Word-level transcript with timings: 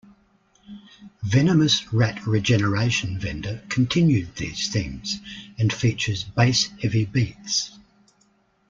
"Venomous 1.21 1.93
Rat 1.93 2.25
Regeneration 2.25 3.19
Vendor" 3.19 3.61
continued 3.69 4.35
these 4.35 4.67
themes, 4.67 5.19
and 5.59 5.71
features 5.71 6.23
"bass-heavy" 6.23 7.05
beats. 7.05 7.77